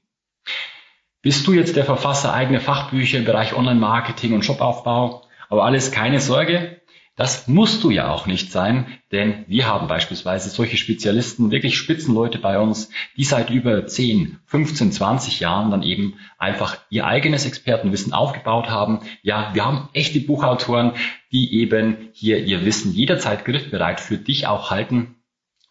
Bist 1.22 1.46
du 1.46 1.54
jetzt 1.54 1.74
der 1.74 1.86
Verfasser 1.86 2.34
eigener 2.34 2.60
Fachbücher 2.60 3.16
im 3.16 3.24
Bereich 3.24 3.56
Online-Marketing 3.56 4.34
und 4.34 4.44
Shopaufbau? 4.44 5.22
Aber 5.48 5.64
alles 5.64 5.90
keine 5.90 6.20
Sorge, 6.20 6.81
das 7.14 7.46
musst 7.46 7.84
du 7.84 7.90
ja 7.90 8.10
auch 8.10 8.26
nicht 8.26 8.50
sein, 8.50 8.86
denn 9.10 9.44
wir 9.46 9.66
haben 9.66 9.86
beispielsweise 9.86 10.48
solche 10.48 10.78
Spezialisten, 10.78 11.50
wirklich 11.50 11.76
Spitzenleute 11.76 12.38
bei 12.38 12.58
uns, 12.58 12.88
die 13.18 13.24
seit 13.24 13.50
über 13.50 13.86
10, 13.86 14.38
15, 14.46 14.92
20 14.92 15.40
Jahren 15.40 15.70
dann 15.70 15.82
eben 15.82 16.14
einfach 16.38 16.78
ihr 16.88 17.06
eigenes 17.06 17.44
Expertenwissen 17.44 18.14
aufgebaut 18.14 18.70
haben. 18.70 19.00
Ja, 19.22 19.50
wir 19.52 19.64
haben 19.66 19.90
echte 19.92 20.20
Buchautoren, 20.20 20.92
die 21.32 21.52
eben 21.60 22.08
hier 22.14 22.42
ihr 22.44 22.64
Wissen 22.64 22.92
jederzeit 22.92 23.44
griffbereit 23.44 24.00
für 24.00 24.16
dich 24.16 24.46
auch 24.46 24.70
halten. 24.70 25.16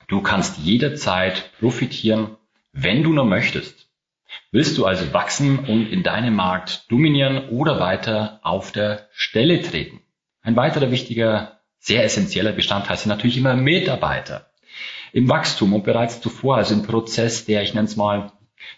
Du 0.08 0.22
kannst 0.22 0.60
jederzeit 0.60 1.52
profitieren, 1.60 2.38
wenn 2.72 3.02
du 3.02 3.14
nur 3.14 3.26
möchtest. 3.26 3.88
Willst 4.52 4.78
du 4.78 4.86
also 4.86 5.12
wachsen 5.12 5.60
und 5.60 5.88
in 5.88 6.04
deinem 6.04 6.36
Markt 6.36 6.86
dominieren 6.92 7.50
oder 7.50 7.80
weiter 7.80 8.40
auf 8.44 8.72
der 8.72 9.08
Stelle 9.12 9.62
treten? 9.62 10.02
Ein 10.44 10.56
weiterer 10.56 10.92
wichtiger, 10.92 11.60
sehr 11.80 12.04
essentieller 12.04 12.52
Bestandteil 12.52 12.98
sind 12.98 13.10
natürlich 13.10 13.38
immer 13.38 13.56
Mitarbeiter. 13.56 14.48
Im 15.14 15.30
Wachstum 15.30 15.74
und 15.74 15.84
bereits 15.84 16.22
zuvor, 16.22 16.58
also 16.58 16.74
im 16.74 16.84
Prozess 16.84 17.46
der, 17.46 17.64
ich 17.64 17.74
nenne 17.74 17.88
es 17.88 17.96
mal, 17.96 18.32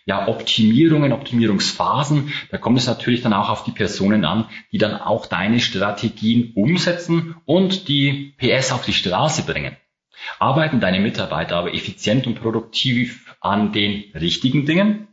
ja, 0.05 0.27
Optimierungen, 0.27 1.11
Optimierungsphasen, 1.11 2.33
da 2.51 2.57
kommt 2.57 2.77
es 2.79 2.87
natürlich 2.87 3.21
dann 3.21 3.33
auch 3.33 3.49
auf 3.49 3.63
die 3.63 3.71
Personen 3.71 4.25
an, 4.25 4.45
die 4.71 4.77
dann 4.77 4.95
auch 4.95 5.25
deine 5.25 5.59
Strategien 5.59 6.53
umsetzen 6.55 7.35
und 7.45 7.87
die 7.87 8.33
PS 8.37 8.71
auf 8.71 8.85
die 8.85 8.93
Straße 8.93 9.43
bringen. 9.43 9.75
Arbeiten 10.39 10.79
deine 10.79 10.99
Mitarbeiter 10.99 11.57
aber 11.57 11.73
effizient 11.73 12.27
und 12.27 12.35
produktiv 12.35 13.35
an 13.41 13.73
den 13.73 14.11
richtigen 14.15 14.65
Dingen? 14.65 15.07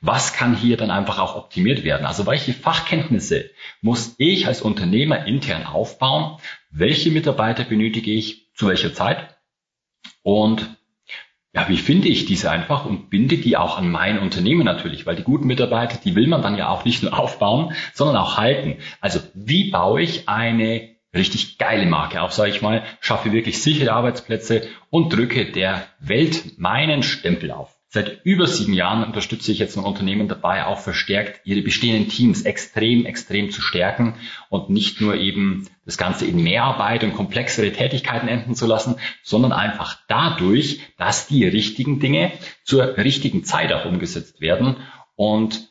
Was 0.00 0.32
kann 0.32 0.56
hier 0.56 0.76
dann 0.76 0.90
einfach 0.90 1.18
auch 1.18 1.36
optimiert 1.36 1.84
werden? 1.84 2.06
Also 2.06 2.26
welche 2.26 2.52
Fachkenntnisse 2.52 3.50
muss 3.80 4.14
ich 4.18 4.46
als 4.46 4.62
Unternehmer 4.62 5.26
intern 5.26 5.64
aufbauen? 5.64 6.38
Welche 6.70 7.10
Mitarbeiter 7.10 7.64
benötige 7.64 8.10
ich 8.10 8.52
zu 8.54 8.66
welcher 8.68 8.92
Zeit? 8.92 9.36
Und 10.22 10.76
ja, 11.54 11.68
wie 11.68 11.76
finde 11.76 12.08
ich 12.08 12.24
diese 12.24 12.50
einfach 12.50 12.86
und 12.86 13.10
binde 13.10 13.36
die 13.36 13.56
auch 13.56 13.76
an 13.76 13.90
mein 13.90 14.18
Unternehmen 14.18 14.64
natürlich, 14.64 15.04
weil 15.04 15.16
die 15.16 15.22
guten 15.22 15.46
Mitarbeiter, 15.46 15.98
die 16.02 16.14
will 16.14 16.26
man 16.26 16.40
dann 16.40 16.56
ja 16.56 16.68
auch 16.68 16.84
nicht 16.84 17.02
nur 17.02 17.18
aufbauen, 17.18 17.74
sondern 17.92 18.16
auch 18.16 18.36
halten. 18.36 18.78
Also 19.00 19.20
wie 19.34 19.70
baue 19.70 20.02
ich 20.02 20.28
eine 20.28 20.96
richtig 21.14 21.58
geile 21.58 21.84
Marke 21.84 22.22
auf, 22.22 22.32
sage 22.32 22.50
ich 22.50 22.62
mal, 22.62 22.84
schaffe 23.00 23.32
wirklich 23.32 23.62
sichere 23.62 23.92
Arbeitsplätze 23.92 24.66
und 24.88 25.12
drücke 25.12 25.52
der 25.52 25.86
Welt 26.00 26.58
meinen 26.58 27.02
Stempel 27.02 27.50
auf. 27.50 27.78
Seit 27.94 28.24
über 28.24 28.46
sieben 28.46 28.72
Jahren 28.72 29.04
unterstütze 29.04 29.52
ich 29.52 29.58
jetzt 29.58 29.76
ein 29.76 29.84
Unternehmen 29.84 30.26
dabei, 30.26 30.64
auch 30.64 30.78
verstärkt 30.78 31.42
ihre 31.44 31.60
bestehenden 31.60 32.08
Teams 32.08 32.40
extrem, 32.40 33.04
extrem 33.04 33.50
zu 33.50 33.60
stärken 33.60 34.14
und 34.48 34.70
nicht 34.70 35.02
nur 35.02 35.16
eben 35.16 35.68
das 35.84 35.98
Ganze 35.98 36.24
in 36.24 36.42
Mehrarbeit 36.42 37.04
und 37.04 37.12
komplexere 37.12 37.70
Tätigkeiten 37.70 38.28
enden 38.28 38.54
zu 38.54 38.66
lassen, 38.66 38.96
sondern 39.22 39.52
einfach 39.52 39.98
dadurch, 40.08 40.80
dass 40.96 41.26
die 41.26 41.44
richtigen 41.44 42.00
Dinge 42.00 42.32
zur 42.64 42.96
richtigen 42.96 43.44
Zeit 43.44 43.74
auch 43.74 43.84
umgesetzt 43.84 44.40
werden. 44.40 44.78
Und 45.14 45.68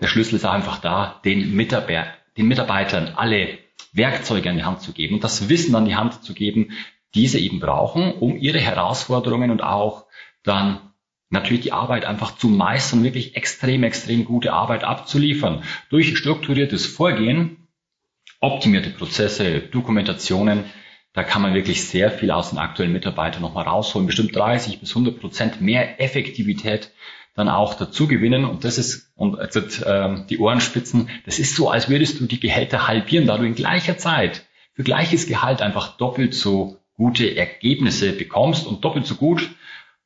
der 0.00 0.06
Schlüssel 0.06 0.36
ist 0.36 0.44
einfach 0.44 0.78
da, 0.78 1.20
den, 1.24 1.52
Mitarbeiter, 1.52 2.12
den 2.36 2.46
Mitarbeitern 2.46 3.14
alle 3.16 3.58
Werkzeuge 3.92 4.50
an 4.50 4.56
die 4.56 4.64
Hand 4.64 4.82
zu 4.82 4.92
geben 4.92 5.18
das 5.18 5.48
Wissen 5.48 5.74
an 5.74 5.84
die 5.84 5.96
Hand 5.96 6.22
zu 6.22 6.32
geben, 6.32 6.70
diese 7.16 7.40
eben 7.40 7.58
brauchen, 7.58 8.12
um 8.12 8.36
ihre 8.36 8.60
Herausforderungen 8.60 9.50
und 9.50 9.64
auch 9.64 10.06
dann 10.44 10.87
natürlich 11.30 11.62
die 11.62 11.72
Arbeit 11.72 12.04
einfach 12.04 12.36
zu 12.36 12.48
meistern, 12.48 13.04
wirklich 13.04 13.36
extrem, 13.36 13.84
extrem 13.84 14.24
gute 14.24 14.52
Arbeit 14.52 14.84
abzuliefern. 14.84 15.62
Durch 15.90 16.16
strukturiertes 16.16 16.86
Vorgehen, 16.86 17.68
optimierte 18.40 18.90
Prozesse, 18.90 19.60
Dokumentationen, 19.60 20.64
da 21.12 21.24
kann 21.24 21.42
man 21.42 21.54
wirklich 21.54 21.84
sehr 21.84 22.10
viel 22.10 22.30
aus 22.30 22.50
den 22.50 22.58
aktuellen 22.58 22.92
Mitarbeitern 22.92 23.42
nochmal 23.42 23.64
rausholen, 23.64 24.06
bestimmt 24.06 24.36
30 24.36 24.80
bis 24.80 24.90
100 24.90 25.18
Prozent 25.18 25.60
mehr 25.60 26.00
Effektivität 26.00 26.92
dann 27.34 27.48
auch 27.48 27.74
dazu 27.74 28.08
gewinnen. 28.08 28.44
Und 28.44 28.64
das 28.64 28.78
ist, 28.78 29.12
und 29.16 29.38
jetzt, 29.38 29.82
äh, 29.82 30.16
die 30.28 30.38
Ohrenspitzen, 30.38 31.08
das 31.24 31.38
ist 31.38 31.56
so, 31.56 31.70
als 31.70 31.88
würdest 31.88 32.20
du 32.20 32.26
die 32.26 32.40
Gehälter 32.40 32.88
halbieren, 32.88 33.26
da 33.26 33.38
du 33.38 33.44
in 33.44 33.54
gleicher 33.54 33.96
Zeit 33.96 34.46
für 34.74 34.82
gleiches 34.82 35.26
Gehalt 35.26 35.62
einfach 35.62 35.96
doppelt 35.96 36.34
so 36.34 36.78
gute 36.94 37.36
Ergebnisse 37.36 38.12
bekommst 38.12 38.66
und 38.66 38.84
doppelt 38.84 39.06
so 39.06 39.14
gut 39.14 39.48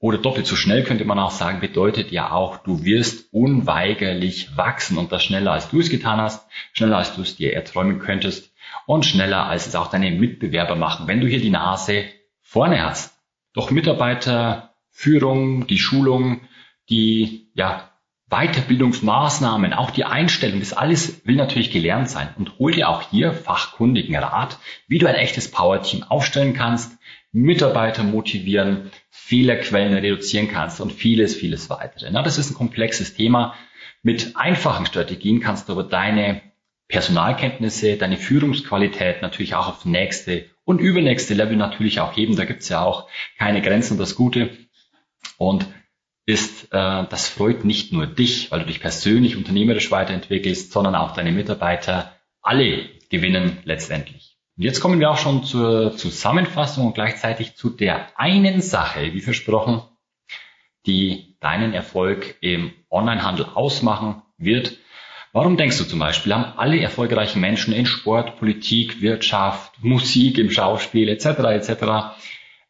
oder 0.02 0.18
doppelt 0.18 0.48
so 0.48 0.56
schnell 0.56 0.82
könnte 0.82 1.04
man 1.04 1.20
auch 1.20 1.30
sagen, 1.30 1.60
bedeutet 1.60 2.10
ja 2.10 2.32
auch, 2.32 2.56
du 2.56 2.84
wirst 2.84 3.32
unweigerlich 3.32 4.56
wachsen 4.56 4.98
und 4.98 5.12
das 5.12 5.22
schneller 5.22 5.52
als 5.52 5.70
du 5.70 5.78
es 5.78 5.90
getan 5.90 6.20
hast, 6.20 6.44
schneller 6.72 6.98
als 6.98 7.14
du 7.14 7.22
es 7.22 7.36
dir 7.36 7.54
erträumen 7.54 8.00
könntest 8.00 8.52
und 8.86 9.06
schneller 9.06 9.46
als 9.46 9.68
es 9.68 9.76
auch 9.76 9.86
deine 9.86 10.10
Mitbewerber 10.10 10.74
machen, 10.74 11.06
wenn 11.06 11.20
du 11.20 11.28
hier 11.28 11.40
die 11.40 11.50
Nase 11.50 12.06
vorne 12.40 12.82
hast. 12.84 13.16
Doch 13.54 13.70
Mitarbeiterführung, 13.70 15.68
die 15.68 15.78
Schulung, 15.78 16.40
die 16.90 17.52
ja, 17.54 17.88
Weiterbildungsmaßnahmen, 18.28 19.72
auch 19.72 19.92
die 19.92 20.04
Einstellung, 20.04 20.58
das 20.58 20.72
alles 20.72 21.24
will 21.26 21.36
natürlich 21.36 21.70
gelernt 21.70 22.10
sein 22.10 22.28
und 22.36 22.58
hol 22.58 22.72
dir 22.72 22.88
auch 22.88 23.02
hier 23.02 23.32
fachkundigen 23.32 24.16
Rat, 24.16 24.58
wie 24.88 24.98
du 24.98 25.06
ein 25.06 25.14
echtes 25.14 25.48
Power-Team 25.48 26.02
aufstellen 26.02 26.54
kannst, 26.54 26.98
Mitarbeiter 27.32 28.04
motivieren, 28.04 28.90
Fehlerquellen 29.10 29.94
reduzieren 29.94 30.48
kannst 30.48 30.80
und 30.80 30.92
vieles, 30.92 31.34
vieles 31.34 31.70
weitere. 31.70 32.10
Na, 32.10 32.22
das 32.22 32.38
ist 32.38 32.50
ein 32.50 32.54
komplexes 32.54 33.14
Thema. 33.14 33.54
Mit 34.02 34.36
einfachen 34.36 34.86
Strategien 34.86 35.40
kannst 35.40 35.68
du 35.68 35.72
aber 35.72 35.84
deine 35.84 36.42
Personalkenntnisse, 36.88 37.96
deine 37.96 38.18
Führungsqualität 38.18 39.22
natürlich 39.22 39.54
auch 39.54 39.68
aufs 39.68 39.86
nächste 39.86 40.44
und 40.64 40.78
übernächste 40.78 41.32
Level 41.32 41.56
natürlich 41.56 42.00
auch 42.00 42.14
heben. 42.14 42.36
Da 42.36 42.44
gibt's 42.44 42.68
ja 42.68 42.82
auch 42.82 43.08
keine 43.38 43.62
Grenzen, 43.62 43.96
das 43.96 44.14
Gute. 44.14 44.50
Und 45.38 45.66
ist, 46.26 46.64
äh, 46.72 47.06
das 47.08 47.28
freut 47.28 47.64
nicht 47.64 47.92
nur 47.92 48.06
dich, 48.06 48.50
weil 48.50 48.60
du 48.60 48.66
dich 48.66 48.80
persönlich 48.80 49.36
unternehmerisch 49.36 49.90
weiterentwickelst, 49.90 50.70
sondern 50.70 50.94
auch 50.94 51.14
deine 51.14 51.32
Mitarbeiter. 51.32 52.14
Alle 52.42 52.88
gewinnen 53.08 53.58
letztendlich. 53.64 54.31
Und 54.56 54.64
jetzt 54.64 54.80
kommen 54.80 55.00
wir 55.00 55.10
auch 55.10 55.18
schon 55.18 55.44
zur 55.44 55.96
Zusammenfassung 55.96 56.86
und 56.86 56.94
gleichzeitig 56.94 57.56
zu 57.56 57.70
der 57.70 58.08
einen 58.18 58.60
Sache, 58.60 59.14
wie 59.14 59.20
versprochen, 59.20 59.82
die 60.86 61.36
deinen 61.40 61.72
Erfolg 61.72 62.36
im 62.40 62.72
Onlinehandel 62.90 63.46
ausmachen 63.54 64.22
wird. 64.36 64.78
Warum 65.32 65.56
denkst 65.56 65.78
du 65.78 65.84
zum 65.84 65.98
Beispiel, 65.98 66.34
haben 66.34 66.58
alle 66.58 66.78
erfolgreichen 66.80 67.40
Menschen 67.40 67.72
in 67.72 67.86
Sport, 67.86 68.38
Politik, 68.38 69.00
Wirtschaft, 69.00 69.72
Musik, 69.82 70.36
im 70.36 70.50
Schauspiel 70.50 71.08
etc. 71.08 71.26
etc. 71.26 71.82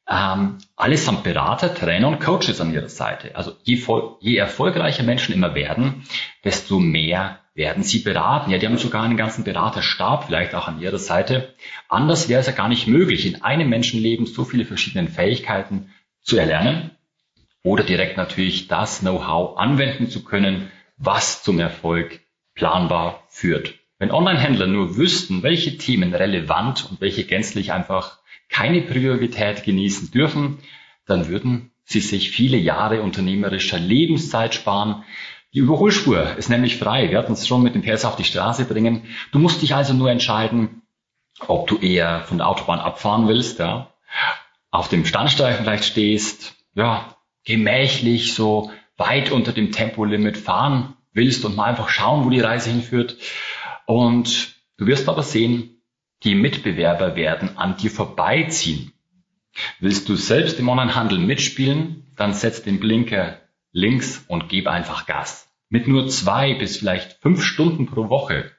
Ähm, 0.08 0.58
allesamt 0.76 1.24
Berater, 1.24 1.74
Trainer 1.74 2.06
und 2.06 2.20
Coaches 2.20 2.60
an 2.60 2.72
ihrer 2.72 2.88
Seite. 2.88 3.34
Also 3.34 3.52
je, 3.64 3.82
je 4.20 4.36
erfolgreicher 4.36 5.02
Menschen 5.02 5.34
immer 5.34 5.56
werden, 5.56 6.06
desto 6.44 6.78
mehr 6.78 7.41
werden 7.54 7.82
sie 7.82 7.99
beraten. 7.99 8.50
Ja, 8.50 8.59
die 8.59 8.66
haben 8.66 8.78
sogar 8.78 9.02
einen 9.02 9.16
ganzen 9.16 9.44
Beraterstab 9.44 10.25
vielleicht 10.25 10.54
auch 10.54 10.68
an 10.68 10.80
ihrer 10.80 10.99
Seite. 10.99 11.54
Anders 11.88 12.28
wäre 12.28 12.40
es 12.40 12.47
ja 12.47 12.52
gar 12.52 12.68
nicht 12.68 12.87
möglich, 12.87 13.26
in 13.26 13.42
einem 13.42 13.68
Menschenleben 13.68 14.26
so 14.26 14.44
viele 14.44 14.64
verschiedene 14.64 15.09
Fähigkeiten 15.09 15.90
zu 16.23 16.38
erlernen 16.38 16.92
oder 17.62 17.85
direkt 17.85 18.16
natürlich 18.16 18.68
das 18.68 19.00
Know-how 19.00 19.59
anwenden 19.59 20.09
zu 20.09 20.25
können, 20.25 20.71
was 20.97 21.42
zum 21.42 21.61
Erfolg 21.61 22.21
planbar 22.54 23.25
führt. 23.28 23.75
Wenn 23.99 24.11
Online-Händler 24.11 24.66
nur 24.66 24.97
wüssten, 24.97 25.42
welche 25.42 25.78
Themen 25.78 26.14
relevant 26.14 26.88
und 26.90 27.00
welche 27.00 27.25
gänzlich 27.25 27.73
einfach 27.73 28.18
keine 28.49 28.82
Priorität 28.82 29.62
genießen 29.64 30.11
dürfen, 30.11 30.59
dann 31.06 31.28
würden 31.28 31.71
sie 31.85 32.00
sich 32.00 32.30
viele 32.30 32.56
Jahre 32.56 33.02
unternehmerischer 33.02 33.78
Lebenszeit 33.78 34.54
sparen, 34.54 35.04
die 35.54 35.59
Überholspur 35.59 36.37
ist 36.37 36.49
nämlich 36.49 36.78
frei. 36.78 37.11
Wir 37.11 37.18
hatten 37.18 37.35
es 37.35 37.47
schon 37.47 37.62
mit 37.62 37.75
dem 37.75 37.82
PS 37.82 38.04
auf 38.04 38.16
die 38.16 38.25
Straße 38.25 38.64
bringen. 38.64 39.04
Du 39.32 39.38
musst 39.38 39.61
dich 39.61 39.75
also 39.75 39.92
nur 39.92 40.11
entscheiden, 40.11 40.82
ob 41.47 41.66
du 41.66 41.78
eher 41.78 42.23
von 42.23 42.38
der 42.38 42.49
Autobahn 42.49 42.80
abfahren 42.80 43.28
willst, 43.28 43.59
ja, 43.59 43.92
auf 44.71 44.88
dem 44.88 45.04
Standstreifen 45.04 45.64
vielleicht 45.64 45.85
stehst, 45.85 46.54
ja, 46.75 47.16
gemächlich 47.44 48.35
so 48.35 48.71
weit 48.97 49.30
unter 49.30 49.52
dem 49.52 49.73
Tempolimit 49.73 50.38
fahren 50.38 50.94
willst 51.12 51.44
und 51.44 51.56
mal 51.56 51.64
einfach 51.64 51.88
schauen, 51.88 52.25
wo 52.25 52.30
die 52.30 52.40
Reise 52.40 52.71
hinführt. 52.71 53.16
Und 53.87 54.54
du 54.78 54.87
wirst 54.87 55.09
aber 55.09 55.23
sehen, 55.23 55.82
die 56.23 56.35
Mitbewerber 56.35 57.16
werden 57.16 57.59
an 57.59 57.76
dir 57.76 57.90
vorbeiziehen. 57.90 58.92
Willst 59.80 60.09
du 60.09 60.16
selbst 60.16 60.59
im 60.59 60.68
Onlinehandel 60.68 61.18
mitspielen, 61.18 62.11
dann 62.16 62.32
setz 62.32 62.62
den 62.62 62.80
Blinker 62.80 63.38
links 63.73 64.25
und 64.29 64.49
gib 64.49 64.69
einfach 64.69 65.07
Gas. 65.07 65.49
Mit 65.69 65.88
nur 65.88 66.09
zwei 66.09 66.55
bis 66.55 66.76
vielleicht 66.76 67.14
fünf 67.23 67.43
Stunden 67.43 67.87
pro 67.87 68.09
Woche 68.09 68.50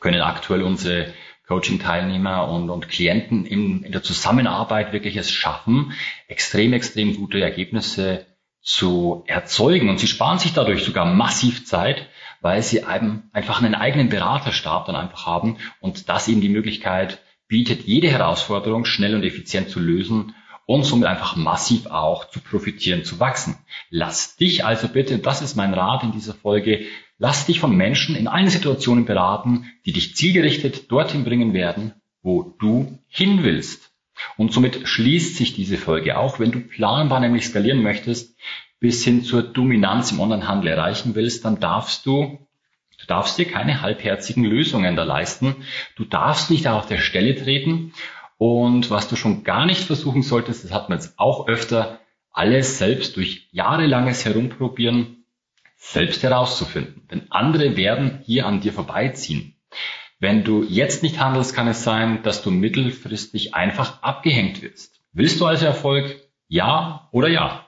können 0.00 0.20
aktuell 0.20 0.62
unsere 0.62 1.12
Coaching-Teilnehmer 1.46 2.48
und, 2.48 2.70
und 2.70 2.88
Klienten 2.88 3.46
in, 3.46 3.82
in 3.82 3.92
der 3.92 4.02
Zusammenarbeit 4.02 4.92
wirklich 4.92 5.16
es 5.16 5.30
schaffen, 5.30 5.92
extrem, 6.28 6.72
extrem 6.72 7.16
gute 7.16 7.40
Ergebnisse 7.40 8.26
zu 8.60 9.24
erzeugen. 9.28 9.88
Und 9.88 10.00
sie 10.00 10.08
sparen 10.08 10.38
sich 10.38 10.52
dadurch 10.52 10.84
sogar 10.84 11.06
massiv 11.06 11.64
Zeit, 11.64 12.08
weil 12.40 12.62
sie 12.62 12.82
einfach 12.84 13.62
einen 13.62 13.74
eigenen 13.74 14.08
Beraterstab 14.08 14.86
dann 14.86 14.96
einfach 14.96 15.24
haben 15.24 15.56
und 15.80 16.08
das 16.08 16.28
ihnen 16.28 16.40
die 16.40 16.48
Möglichkeit 16.48 17.22
bietet, 17.48 17.82
jede 17.82 18.10
Herausforderung 18.10 18.84
schnell 18.84 19.14
und 19.14 19.22
effizient 19.22 19.70
zu 19.70 19.78
lösen 19.78 20.34
und 20.66 20.84
somit 20.84 21.06
einfach 21.06 21.36
massiv 21.36 21.86
auch 21.86 22.28
zu 22.28 22.40
profitieren, 22.40 23.04
zu 23.04 23.18
wachsen. 23.20 23.56
Lass 23.88 24.36
dich 24.36 24.64
also 24.64 24.88
bitte, 24.88 25.18
das 25.18 25.40
ist 25.40 25.56
mein 25.56 25.72
Rat 25.72 26.02
in 26.02 26.12
dieser 26.12 26.34
Folge, 26.34 26.86
lass 27.18 27.46
dich 27.46 27.60
von 27.60 27.74
Menschen 27.74 28.16
in 28.16 28.28
allen 28.28 28.50
Situationen 28.50 29.04
beraten, 29.04 29.70
die 29.86 29.92
dich 29.92 30.16
zielgerichtet 30.16 30.90
dorthin 30.90 31.24
bringen 31.24 31.54
werden, 31.54 31.94
wo 32.22 32.54
du 32.58 32.98
hin 33.08 33.44
willst. 33.44 33.92
Und 34.36 34.52
somit 34.52 34.88
schließt 34.88 35.36
sich 35.36 35.54
diese 35.54 35.76
Folge 35.78 36.18
auch, 36.18 36.40
wenn 36.40 36.50
du 36.50 36.60
planbar 36.60 37.20
nämlich 37.20 37.46
skalieren 37.46 37.82
möchtest, 37.82 38.36
bis 38.80 39.04
hin 39.04 39.22
zur 39.22 39.42
Dominanz 39.42 40.10
im 40.10 40.20
Onlinehandel 40.20 40.68
erreichen 40.68 41.14
willst, 41.14 41.44
dann 41.44 41.60
darfst 41.60 42.06
du 42.06 42.38
Du 42.98 43.06
darfst 43.06 43.38
dir 43.38 43.44
keine 43.44 43.82
halbherzigen 43.82 44.44
Lösungen 44.44 44.96
da 44.96 45.04
leisten. 45.04 45.56
Du 45.96 46.04
darfst 46.04 46.50
nicht 46.50 46.66
auf 46.66 46.86
der 46.86 46.98
Stelle 46.98 47.36
treten. 47.36 47.92
Und 48.38 48.90
was 48.90 49.08
du 49.08 49.16
schon 49.16 49.44
gar 49.44 49.66
nicht 49.66 49.84
versuchen 49.84 50.22
solltest, 50.22 50.64
das 50.64 50.72
hat 50.72 50.88
man 50.88 50.98
jetzt 50.98 51.18
auch 51.18 51.48
öfter, 51.48 52.00
alles 52.30 52.78
selbst 52.78 53.16
durch 53.16 53.48
jahrelanges 53.50 54.24
Herumprobieren 54.24 55.24
selbst 55.76 56.22
herauszufinden. 56.22 57.06
Denn 57.10 57.30
andere 57.30 57.76
werden 57.76 58.20
hier 58.24 58.46
an 58.46 58.60
dir 58.60 58.72
vorbeiziehen. 58.72 59.56
Wenn 60.18 60.44
du 60.44 60.62
jetzt 60.62 61.02
nicht 61.02 61.18
handelst, 61.18 61.54
kann 61.54 61.68
es 61.68 61.84
sein, 61.84 62.22
dass 62.22 62.42
du 62.42 62.50
mittelfristig 62.50 63.54
einfach 63.54 64.02
abgehängt 64.02 64.62
wirst. 64.62 65.00
Willst 65.12 65.40
du 65.40 65.46
also 65.46 65.66
Erfolg? 65.66 66.20
Ja 66.48 67.08
oder 67.12 67.28
ja? 67.28 67.66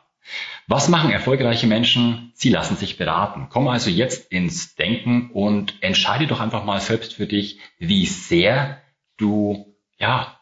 Was 0.67 0.89
machen 0.89 1.11
erfolgreiche 1.11 1.67
Menschen? 1.67 2.31
Sie 2.35 2.51
lassen 2.51 2.77
sich 2.77 2.99
beraten. 2.99 3.49
Komm 3.51 3.69
also 3.69 3.91
jetzt 3.91 4.31
ins 4.31 4.75
Denken 4.75 5.31
und 5.33 5.83
entscheide 5.83 6.27
doch 6.27 6.41
einfach 6.41 6.65
mal 6.65 6.81
selbst 6.81 7.15
für 7.15 7.27
dich, 7.27 7.59
wie 7.79 8.05
sehr 8.07 8.83
du, 9.17 9.75
ja, 9.99 10.38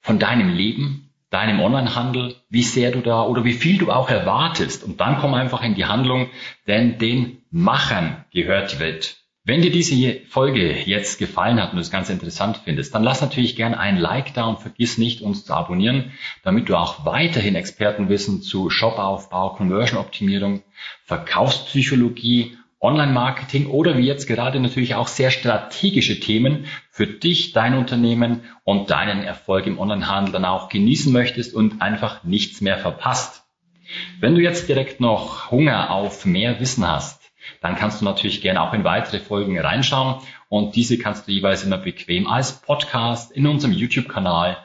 von 0.00 0.18
deinem 0.18 0.50
Leben, 0.50 1.10
deinem 1.30 1.60
Onlinehandel, 1.60 2.36
wie 2.48 2.62
sehr 2.62 2.90
du 2.90 3.00
da 3.00 3.22
oder 3.22 3.44
wie 3.44 3.52
viel 3.52 3.78
du 3.78 3.90
auch 3.90 4.10
erwartest. 4.10 4.84
Und 4.84 5.00
dann 5.00 5.18
komm 5.18 5.34
einfach 5.34 5.62
in 5.62 5.74
die 5.74 5.86
Handlung, 5.86 6.28
denn 6.66 6.98
den 6.98 7.42
Machern 7.50 8.24
gehört 8.32 8.72
die 8.72 8.78
Welt. 8.80 9.16
Wenn 9.42 9.62
dir 9.62 9.70
diese 9.70 10.20
Folge 10.28 10.82
jetzt 10.84 11.18
gefallen 11.18 11.60
hat 11.60 11.70
und 11.70 11.76
du 11.76 11.80
es 11.80 11.90
ganz 11.90 12.10
interessant 12.10 12.60
findest, 12.62 12.94
dann 12.94 13.02
lass 13.02 13.22
natürlich 13.22 13.56
gerne 13.56 13.80
ein 13.80 13.96
Like 13.96 14.34
da 14.34 14.44
und 14.44 14.60
vergiss 14.60 14.98
nicht, 14.98 15.22
uns 15.22 15.46
zu 15.46 15.54
abonnieren, 15.54 16.12
damit 16.42 16.68
du 16.68 16.76
auch 16.76 17.06
weiterhin 17.06 17.54
Expertenwissen 17.54 18.42
zu 18.42 18.68
Shopaufbau, 18.68 19.54
Conversion-Optimierung, 19.54 20.62
Verkaufspsychologie, 21.04 22.58
Online-Marketing 22.80 23.66
oder 23.66 23.98
wie 23.98 24.06
jetzt 24.06 24.26
gerade 24.26 24.58
natürlich 24.58 24.94
auch 24.94 25.08
sehr 25.08 25.30
strategische 25.30 26.18
Themen 26.18 26.66
für 26.90 27.06
dich, 27.06 27.52
dein 27.52 27.76
Unternehmen 27.76 28.40
und 28.64 28.90
deinen 28.90 29.22
Erfolg 29.22 29.66
im 29.66 29.78
Onlinehandel 29.78 30.32
dann 30.32 30.46
auch 30.46 30.70
genießen 30.70 31.12
möchtest 31.12 31.54
und 31.54 31.82
einfach 31.82 32.24
nichts 32.24 32.60
mehr 32.62 32.78
verpasst. 32.78 33.44
Wenn 34.20 34.34
du 34.34 34.40
jetzt 34.40 34.68
direkt 34.68 35.00
noch 35.00 35.50
Hunger 35.50 35.90
auf 35.90 36.24
mehr 36.24 36.60
Wissen 36.60 36.88
hast, 36.88 37.20
dann 37.60 37.76
kannst 37.76 38.00
du 38.00 38.04
natürlich 38.04 38.40
gerne 38.40 38.62
auch 38.62 38.72
in 38.72 38.84
weitere 38.84 39.18
Folgen 39.18 39.58
reinschauen 39.58 40.22
und 40.48 40.74
diese 40.76 40.96
kannst 40.96 41.26
du 41.26 41.32
jeweils 41.32 41.64
immer 41.64 41.78
bequem 41.78 42.26
als 42.26 42.62
Podcast 42.62 43.32
in 43.32 43.46
unserem 43.46 43.72
YouTube-Kanal 43.72 44.56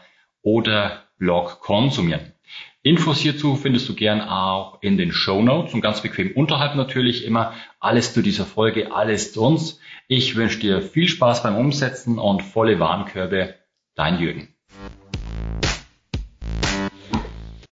oder 0.41 1.04
Blog 1.17 1.60
konsumieren. 1.60 2.35
Infos 2.86 3.17
hierzu 3.17 3.56
findest 3.56 3.89
du 3.89 3.95
gern 3.95 4.21
auch 4.21 4.80
in 4.84 4.95
den 4.95 5.12
Show 5.12 5.41
Notes 5.41 5.74
und 5.74 5.82
ganz 5.82 6.02
bequem 6.02 6.34
unterhalb 6.36 6.76
natürlich 6.76 7.26
immer 7.26 7.54
alles 7.80 8.13
zu 8.13 8.21
dieser 8.21 8.45
Folge, 8.45 8.93
alles 8.93 9.34
zu 9.34 9.41
uns. 9.41 9.80
Ich 10.08 10.36
wünsche 10.36 10.60
dir 10.60 10.84
viel 10.84 11.08
Spaß 11.08 11.41
beim 11.41 11.56
Umsetzen 11.56 12.19
und 12.19 12.43
volle 12.43 12.80
Warenkörbe. 12.80 13.56
Dein 13.95 14.19
Jürgen. 14.19 14.54